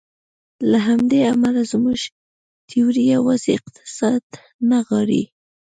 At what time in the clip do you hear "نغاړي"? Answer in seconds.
4.77-5.23